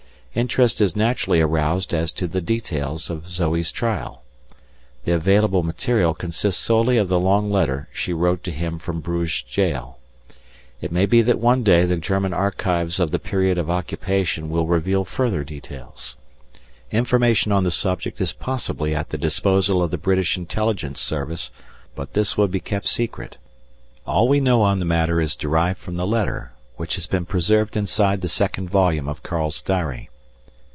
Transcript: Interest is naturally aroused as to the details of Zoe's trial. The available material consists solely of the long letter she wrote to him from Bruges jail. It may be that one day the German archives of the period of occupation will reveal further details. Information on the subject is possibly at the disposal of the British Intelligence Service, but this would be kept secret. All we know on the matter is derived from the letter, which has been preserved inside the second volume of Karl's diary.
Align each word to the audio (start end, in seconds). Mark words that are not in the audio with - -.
Interest 0.33 0.79
is 0.79 0.95
naturally 0.95 1.41
aroused 1.41 1.93
as 1.93 2.13
to 2.13 2.25
the 2.25 2.39
details 2.39 3.09
of 3.09 3.27
Zoe's 3.27 3.69
trial. 3.69 4.23
The 5.03 5.11
available 5.11 5.61
material 5.61 6.13
consists 6.13 6.63
solely 6.63 6.95
of 6.95 7.09
the 7.09 7.19
long 7.19 7.51
letter 7.51 7.89
she 7.91 8.13
wrote 8.13 8.41
to 8.45 8.51
him 8.51 8.79
from 8.79 9.01
Bruges 9.01 9.41
jail. 9.41 9.99
It 10.79 10.89
may 10.89 11.05
be 11.05 11.21
that 11.23 11.37
one 11.41 11.63
day 11.65 11.83
the 11.85 11.97
German 11.97 12.31
archives 12.33 12.97
of 12.97 13.11
the 13.11 13.19
period 13.19 13.57
of 13.57 13.69
occupation 13.69 14.49
will 14.49 14.67
reveal 14.67 15.03
further 15.03 15.43
details. 15.43 16.15
Information 16.91 17.51
on 17.51 17.65
the 17.65 17.69
subject 17.69 18.21
is 18.21 18.31
possibly 18.31 18.95
at 18.95 19.09
the 19.09 19.17
disposal 19.17 19.83
of 19.83 19.91
the 19.91 19.97
British 19.97 20.37
Intelligence 20.37 21.01
Service, 21.01 21.51
but 21.93 22.13
this 22.13 22.37
would 22.37 22.51
be 22.51 22.61
kept 22.61 22.87
secret. 22.87 23.35
All 24.07 24.29
we 24.29 24.39
know 24.39 24.61
on 24.61 24.79
the 24.79 24.85
matter 24.85 25.19
is 25.19 25.35
derived 25.35 25.79
from 25.79 25.97
the 25.97 26.07
letter, 26.07 26.53
which 26.77 26.95
has 26.95 27.05
been 27.05 27.25
preserved 27.25 27.75
inside 27.75 28.21
the 28.21 28.29
second 28.29 28.69
volume 28.69 29.09
of 29.09 29.23
Karl's 29.23 29.61
diary. 29.61 30.07